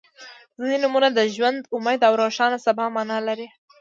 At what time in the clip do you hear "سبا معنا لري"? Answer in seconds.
2.65-3.47